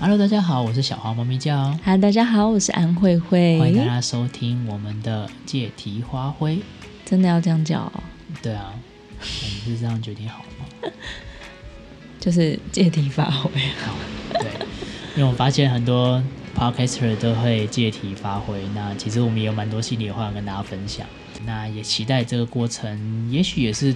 [0.00, 1.76] Hello，大家好，我是小黄猫咪叫。
[1.84, 3.58] Hello，大家好，我是安慧慧。
[3.58, 6.60] 欢迎大家收听我们的借题发挥。
[7.04, 8.02] 真的要这样叫哦？
[8.40, 8.72] 对啊，
[9.18, 9.24] 我
[9.68, 10.88] 们是这样决定好吗？
[12.20, 13.50] 就是借题发挥。
[13.84, 13.92] 好，
[14.34, 14.48] 对，
[15.16, 16.22] 因为我发现很多
[16.56, 18.62] podcaster 都会借题发挥。
[18.76, 21.04] 那其实我们也有蛮多心里话要跟大家分享。
[21.44, 23.92] 那也期待这个过程，也许也是。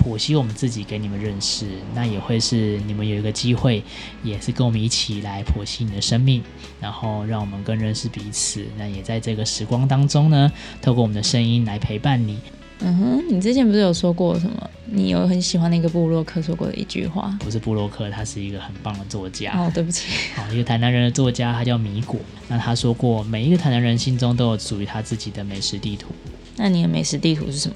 [0.00, 3.82] 剖析我们自己给你们认识，那也会是你们有一个机会，
[4.22, 6.42] 也是跟我们一起来剖析你的生命，
[6.80, 8.64] 然后让我们更认识彼此。
[8.78, 10.50] 那也在这个时光当中呢，
[10.80, 12.38] 透过我们的声音来陪伴你。
[12.82, 14.70] 嗯哼，你之前不是有说过什么？
[14.86, 17.36] 你有很喜欢那个布洛克说过的一句话？
[17.38, 19.52] 不是布洛克，他是一个很棒的作家。
[19.52, 20.08] 哦，对不起。
[20.34, 22.18] 好，一个台南人的作家，他叫米果。
[22.48, 26.08] 那他说过，每一个台南人心中都有属于他自己的美食地图。
[26.56, 27.74] 那你的美食地图是什么？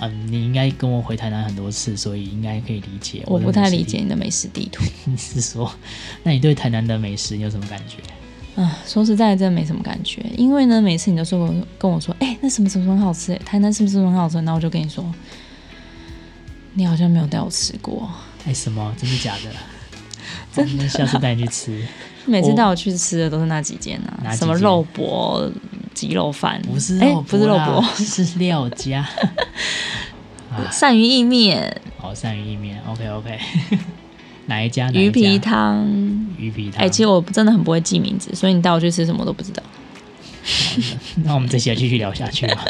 [0.00, 3.34] 嗯，你应该跟我回台南很多次，所以应该可以理解我。
[3.34, 4.84] 我不太理解你的美食地图。
[5.04, 5.72] 你 是说，
[6.22, 7.98] 那你对台南的美食你有什么感觉？
[8.60, 10.22] 啊，说实在的，真的没什么感觉。
[10.36, 13.34] 因为呢，每次你都说跟我跟我说，哎、欸，那什么什么很好吃？
[13.44, 14.40] 台南是不是很好吃？
[14.42, 15.04] 那我就跟你说，
[16.74, 18.10] 你好像没有带我吃过。
[18.44, 18.94] 哎、欸，什么？
[18.98, 19.50] 真的假的？
[20.52, 20.84] 真 的？
[20.84, 21.86] 那下次带你去吃。
[22.28, 25.50] 每次带我去吃的都是那几间啊，什么肉博。
[25.96, 29.08] 鸡肉饭不是肉，不是肉博，是廖家
[30.70, 31.80] 鳝鱼意面。
[31.96, 33.38] 好，鳝鱼意面，OK OK。
[34.44, 34.90] 哪一家？
[34.92, 35.84] 鱼皮汤。
[36.38, 36.80] 鱼皮汤。
[36.80, 39.62] 哎、欸，其实我真的很不会记名字，所以你带我去吃什么都不知道。
[41.24, 42.62] 那我们这期要继续聊下去吧。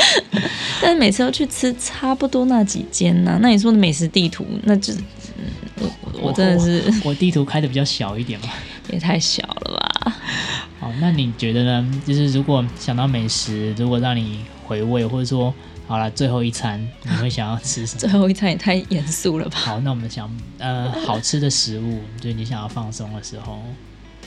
[0.82, 3.38] 但是每次都去吃差不多那几间呢、啊？
[3.42, 4.94] 那你说的美食地图，那就
[5.78, 5.88] 我
[6.22, 8.48] 我真的是我，我地图开的比较小一点嘛？
[8.90, 9.42] 也太小
[11.00, 12.00] 那你觉得呢？
[12.06, 15.52] 就是如果想到美食，如果让你回味，或者说
[15.86, 18.00] 好了，最后一餐你会想要吃什么？
[18.00, 19.58] 最后一餐也太严肃了吧？
[19.58, 23.62] 好，那我们想呃，好吃的食物，就是你想要放松的时候。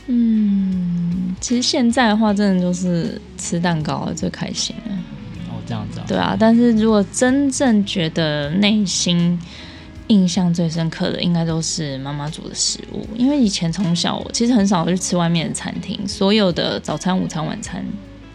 [0.08, 4.96] 嗯，其实现在的话，真的就是吃蛋糕最开心了。
[5.50, 6.00] 哦，这样子。
[6.08, 9.40] 对啊，但是如果真正觉得内心。
[10.10, 17.86] 印象最深刻的应该都是妈妈煮的食物，因为以前从小我其实很少去吃外面的餐厅，所有的早餐、午餐、晚餐，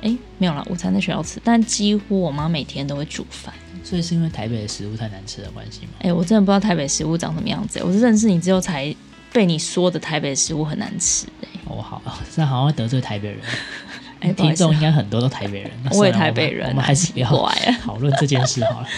[0.00, 3.52] 哎，没有啦，午餐在学校吃，但几乎我妈每天都会煮饭。
[3.82, 5.92] 所以是因为台北的食物太难吃的关系吗？
[5.98, 8.94] 哎，我真的不知道台北食物长什么样子，我是认识你之后才
[9.32, 11.26] 被你说的台北食物很难吃。
[11.42, 12.00] 哎， 哦好，
[12.34, 13.38] 这好像会得罪台北人。
[14.20, 17.28] 哎， 听众应该很多都台北人，我也台北人， 我们还是不要
[17.82, 18.88] 讨论这件事好了。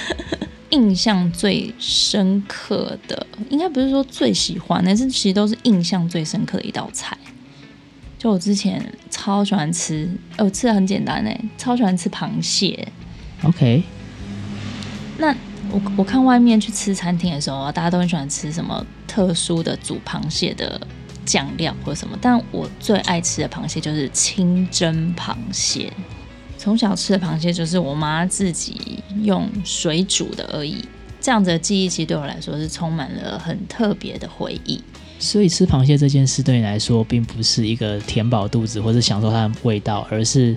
[0.71, 7.16] 印象最深刻的，应该不是说最喜欢，但是其实都是印象最深刻的一道菜。
[8.19, 12.88] 就我之前超喜欢吃，哦，我吃的很简单哎，超喜欢吃螃蟹。
[13.43, 13.82] OK，
[15.19, 15.34] 那
[15.71, 20.81] 我我看外面去吃餐厅的时候，大家都很喜欢吃什么特殊的煮螃蟹的
[21.25, 25.93] 酱料或者什么，但我最爱吃的螃蟹就是清蒸螃蟹。
[26.66, 30.84] 从小吃的螃蟹就是我妈自己用水煮的而已，
[31.21, 34.82] 这样子的记忆其实对我来说是充满了很特别的回忆。
[35.21, 40.56] 所以吃螃蟹这件事对你来说，并不是一个填饱肚子或者享受它的味道，而是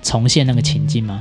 [0.00, 1.20] 重现那个情境吗？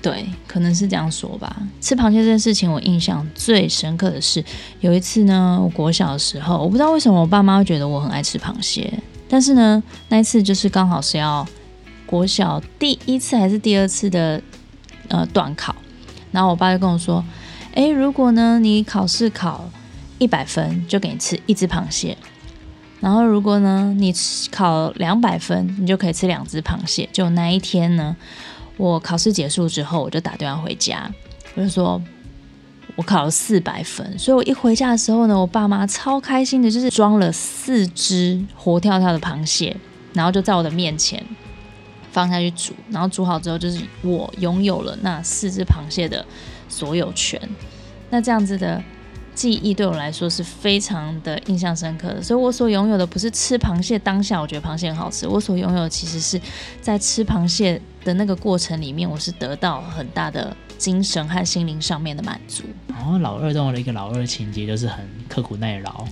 [0.00, 1.60] 对，可能是这样说吧。
[1.80, 4.44] 吃螃蟹这件事情，我印象最深刻的是
[4.78, 8.92] 有一次呢，我国小的时候，我不知道为什么我爸妈会觉得我很爱吃螃蟹，
[9.28, 11.44] 但是呢，那一次就是刚好是要。
[12.08, 14.42] 国小第一次还是第二次的
[15.08, 15.76] 呃段考，
[16.32, 17.22] 然后我爸就跟我说
[17.76, 19.68] ：“诶，如果呢你考试考
[20.18, 22.16] 一百分，就给你吃一只螃蟹；
[23.00, 24.10] 然后如果呢你
[24.50, 28.16] 考两百分，你就可以吃两只螃蟹。”就那一天呢，
[28.78, 31.12] 我考试结束之后，我就打电话回家，
[31.56, 32.00] 我就说
[32.96, 39.76] 我考了四百分，所以我一回家的时候呢，我爸妈超开心的，就是装了四只活跳跳的螃蟹，
[40.14, 41.22] 然后就在我的面前。
[42.10, 46.24] 放下去煮，然后煮好之后，就是我拥有了那四只螃蟹的
[46.68, 47.40] 所有权。
[48.10, 48.82] 那这样子的
[49.34, 52.22] 记忆对我来说是非常的印象深刻的。
[52.22, 55.28] 所以我所拥有的不是吃螃蟹当下，我觉得螃蟹很好吃。
[55.28, 56.40] 我所拥有的其实是
[56.80, 62.64] 在吃螃蟹的那个过程里面，我是得到很大的精神和心灵上面的满足。
[62.88, 66.04] 哦，老二中的一个老二情节就是很刻苦耐劳。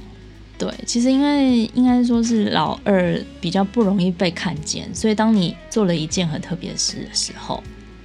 [0.58, 7.62] 对，其实因为应该说是老二比较不容易被看见，所以当你做了一件很特别的事的时候，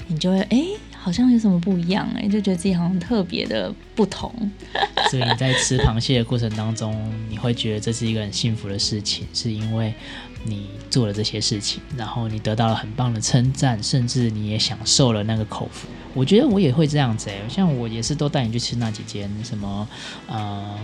[0.07, 4.30] 你就会哎，好像有什么不一样哎，就觉得自己好像特别的不同。
[5.09, 6.94] 所以你在吃螃蟹的过程当中，
[7.30, 9.94] 你会觉得这是一个很幸福的事情，是因为
[10.44, 15.88] 你做了这些事情，然后你得到了很棒的称赞，甚至你也享受了那个口福。
[16.13, 19.88] 我觉得我也会这样子哎，像我也是都带你去吃那几间什么
[20.27, 20.77] 呃。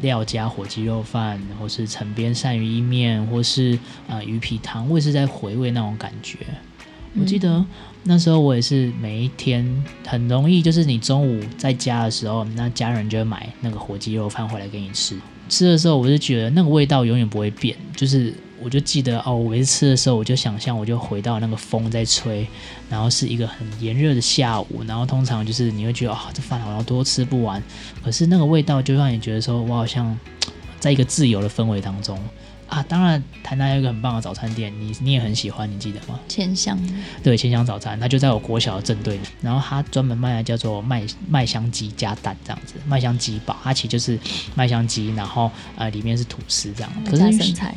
[0.00, 6.38] 料加火鸡肉饭，或是城边鳝鱼意面，或是呃鱼皮汤，我也是在回味那种感觉。
[7.18, 7.64] 我记得
[8.02, 15.16] 那时候我也是每一天很容易，就是你中午在家的时候，那家人就会买那个火鸡肉饭回来给你吃。
[15.48, 18.34] 吃的时候，我就觉得那个味道永远不会变，就是。
[18.62, 22.46] 我就记得哦，我每次吃的时候，我就想象，我就回到那个风在吹，
[22.88, 27.62] 然后是一个很炎热的下午，然后通常就是你会觉得啊、哦，这饭好像多吃不完，
[28.02, 30.16] 可是那个味道就让你觉得说，我好像
[30.78, 32.18] 在一个自由的氛围当中
[32.68, 32.82] 啊。
[32.88, 36.18] 当然，台南有一个很棒的早餐店，你你也很喜欢，你记得吗？
[36.28, 36.78] 千香。
[37.22, 44.18] 对，千香早餐，它就在我国小的正对面，然后它专门卖的叫做麦麦香鸡加蛋这样子，麦香鸡堡，它其实就是
[44.54, 47.74] 麦香鸡，然后呃里面是吐司这样，可是生菜。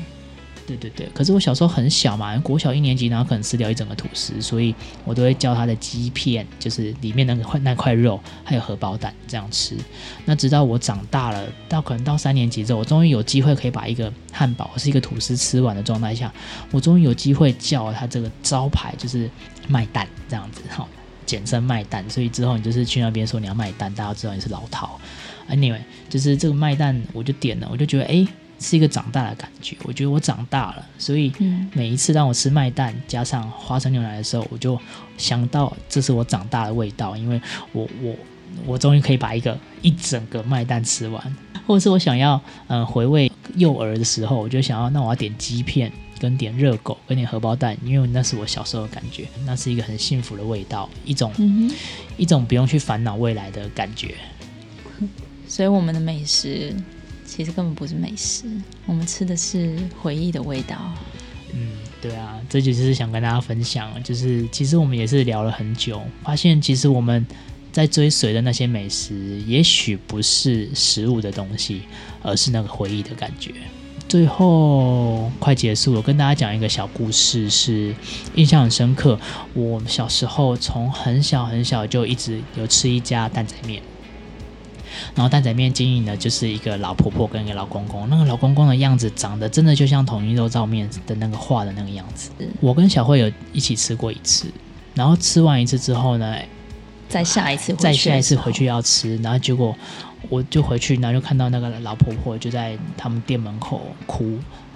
[0.67, 4.75] 对对对，可是我小时候很小嘛，国小一年级，然后可能吃掉一整个吐司，所以
[5.05, 9.77] 我都会叫它的鸡片，就是里面那块那块肉，还有荷包蛋这样吃。
[10.25, 16.29] 那直到我长大了，到可能到三年级之后，我终于有机会可以把一个汉堡是一个吐司吃完的状态下，
[16.71, 19.29] 我终于有机会叫它这个招牌就是
[19.69, 20.85] 麦蛋这样子，好，
[21.25, 22.07] 简称麦蛋。
[22.09, 24.89] 所以之后你就是去那边说你要卖蛋，大家知道你是老饕。
[25.49, 25.79] Anyway，
[26.09, 28.27] 就是这个麦蛋我就点了，我就觉得哎。
[28.59, 31.31] 是一个长大的感觉，我觉得我长大了，所以
[31.73, 34.79] 每一次当我吃麦蛋加上花生牛奶的时候，我就
[35.17, 37.39] 想到这是我长大的味道，因为
[37.71, 38.15] 我我
[38.65, 41.35] 我终于可以把一个一整个麦蛋吃完，
[41.67, 51.71] 或者是我想要嗯回味幼儿的时候，我就想要那我要点鸡片跟点热狗跟点荷包蛋，因为那是我小时候的感觉，那是一个很幸福的味道，一种、嗯、
[52.17, 54.15] 一种不用去烦恼未来的感觉，
[55.47, 56.75] 所以我们的美食。
[57.27, 58.45] 其实根本不是美食，
[58.87, 60.75] 我们吃的是回忆的味道。
[61.53, 67.25] 嗯，对啊，这就是想跟大家分享，就是其实我们也是聊了很久，发现其实我们
[67.71, 71.81] 在追随的那些美食，也许不是食物的东西，
[72.23, 73.51] 而是那个回忆的感觉。
[74.07, 77.93] 最后快结束了，跟大家讲一个小故事，是
[78.35, 79.19] 印象很深刻。
[79.53, 83.83] 我小时候从很小很小就一直有吃一家蛋仔面。
[85.17, 92.29] 然后蛋仔面经营的就是一个老婆婆跟一个老公公，那个老公公的样子长得真的就像统一肉燥面的那个画的那个样子。
[92.61, 94.45] 我跟小慧有一起吃过一次，
[94.93, 96.37] 然后吃完一次之后呢，
[97.09, 99.75] 再下一次，再下一次回去要吃，然后结果
[100.29, 104.23] 我就回去，然后就看到那个老婆婆就在他们店门口哭，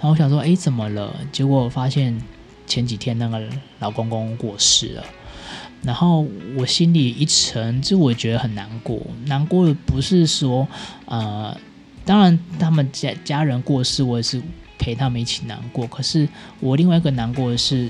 [0.00, 1.14] 后我想说，哎，怎么了？
[1.30, 2.20] 结果我发现
[2.66, 3.40] 前几天那个
[3.78, 5.04] 老公公过世了。
[5.82, 6.24] 然后
[6.56, 9.00] 我心里一沉，就我觉得很难过。
[9.26, 10.66] 难过的不是说，
[11.06, 11.56] 呃，
[12.04, 14.40] 当然他们家家人过世，我也是
[14.78, 15.86] 陪他们一起难过。
[15.88, 16.28] 可是
[16.60, 17.88] 我另外一个难过的是，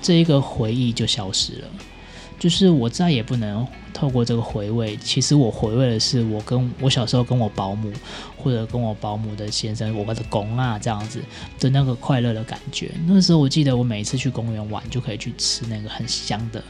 [0.00, 1.68] 这一个回忆就消失了，
[2.38, 4.96] 就是我再也不能透过这个回味。
[4.98, 7.92] 其实我回味的是我跟我小时候跟我保姆，
[8.36, 11.20] 或者跟我保姆的先生，我的公啊这样子
[11.58, 12.92] 的那个快乐的感觉。
[13.08, 16.62] 那时候我记得我每一次去公园玩，就可以去吃那个很香的。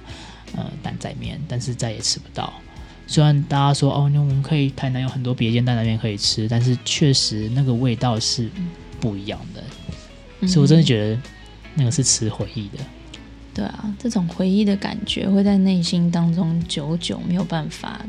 [0.56, 2.52] 呃，蛋仔面，但是再也吃不到。
[3.06, 8.50] 虽然大家说哦，那我们可以台南有很多别间蛋仔面可以吃，但是确实那个味道是
[9.00, 9.64] 不一样的。
[10.40, 11.20] 嗯、所以我真的觉得
[11.74, 12.78] 那个是吃回忆的。
[13.54, 18.04] 对啊，这种回忆的感觉会在内心当中久久没有办法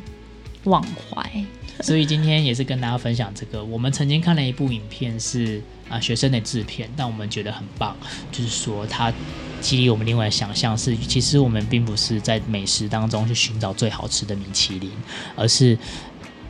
[0.66, 1.46] 忘怀。
[1.82, 7.96] 所以今天也是跟大家分享这个，我们曾经看了一部影片是啊学生的制片，但我们觉得很棒，
[8.34, 9.14] 就是说它。
[9.62, 14.92] 激励我们另外想象是，其实我们并不是在美食当中去寻找最好吃的米其林，
[15.36, 15.78] 而是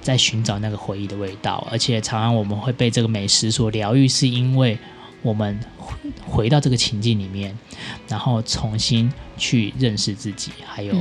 [0.01, 1.67] 在寻找那个回忆的味道。
[1.71, 4.77] 而且常常我们会被这个美食所疗愈，是因为
[5.21, 5.59] 我们
[6.25, 7.57] 回到这个情境里面，
[8.07, 10.93] 然后重新去认识自己，还有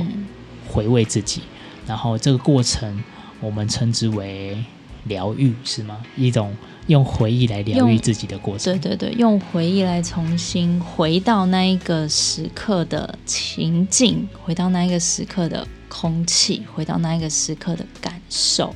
[0.67, 1.41] 回味自己。
[1.85, 3.03] 然后这个过程
[3.39, 4.63] 我们称之为
[5.05, 6.03] 疗愈，是吗？
[6.17, 6.55] 一种。
[6.89, 8.77] 用回忆来疗愈自己的过程。
[8.79, 18.75] 对对对，用回忆来重新回到那一个时刻的情境，回到那一个时刻的空气，回到那一个时刻的感受。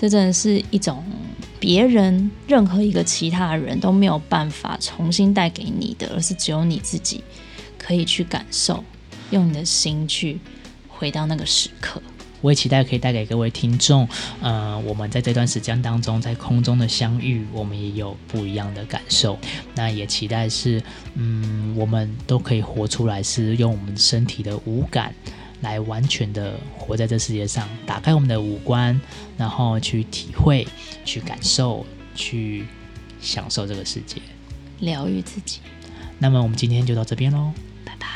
[0.00, 1.04] 这真的是一种
[1.60, 7.22] 别人任何一个其他人都没有办法重新带给你的，而是只有你自己
[7.76, 8.82] 可以去感受，
[9.30, 10.40] 用你的心去
[10.88, 12.00] 回到那个时刻。
[12.40, 14.08] 我也期待可以带给各位听众，
[14.40, 19.38] 呃，我们在这段时间当中在空中的相遇，我们也有不一样的感受。
[19.74, 20.82] 那也期待是，
[21.14, 25.14] 嗯，我们都可以活出来，是用我们身体的五感
[25.60, 29.00] 来完全的活在这世界上，打开我们的五官，
[29.36, 30.66] 然后去体会、
[31.04, 32.64] 去感受、去
[33.20, 34.22] 享受这个世界，
[34.78, 35.58] 疗愈自己。
[36.18, 37.52] 那么我们今天就到这边喽，
[37.84, 38.06] 拜拜！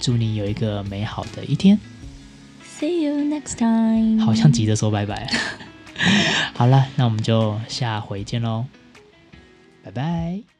[0.00, 1.78] 祝你有一个美好的一天。
[2.84, 4.20] See you next time。
[4.22, 5.26] 好像急着说拜拜。
[6.52, 8.66] 好了，那我们就下回见喽，
[9.82, 10.53] 拜拜。